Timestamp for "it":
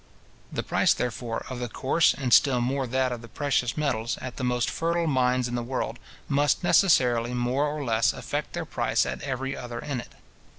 10.01-10.13